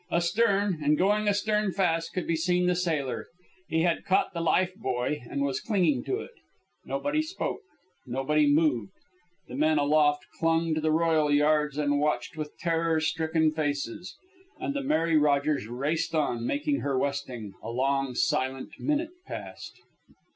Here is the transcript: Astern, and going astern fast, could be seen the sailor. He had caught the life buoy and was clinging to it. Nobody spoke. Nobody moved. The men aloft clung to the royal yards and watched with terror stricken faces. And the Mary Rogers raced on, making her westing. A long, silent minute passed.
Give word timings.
Astern, 0.09 0.79
and 0.83 0.97
going 0.97 1.27
astern 1.27 1.71
fast, 1.73 2.11
could 2.11 2.25
be 2.25 2.35
seen 2.35 2.65
the 2.65 2.73
sailor. 2.73 3.27
He 3.69 3.81
had 3.83 4.03
caught 4.03 4.33
the 4.33 4.41
life 4.41 4.73
buoy 4.75 5.21
and 5.29 5.43
was 5.43 5.59
clinging 5.61 6.03
to 6.05 6.17
it. 6.21 6.31
Nobody 6.83 7.21
spoke. 7.21 7.61
Nobody 8.07 8.47
moved. 8.51 8.93
The 9.47 9.53
men 9.53 9.77
aloft 9.77 10.25
clung 10.39 10.73
to 10.73 10.81
the 10.81 10.91
royal 10.91 11.29
yards 11.31 11.77
and 11.77 11.99
watched 11.99 12.35
with 12.35 12.57
terror 12.57 12.99
stricken 12.99 13.51
faces. 13.51 14.15
And 14.59 14.73
the 14.73 14.81
Mary 14.81 15.17
Rogers 15.17 15.67
raced 15.67 16.15
on, 16.15 16.47
making 16.47 16.79
her 16.79 16.97
westing. 16.97 17.53
A 17.61 17.69
long, 17.69 18.15
silent 18.15 18.71
minute 18.79 19.11
passed. 19.27 19.81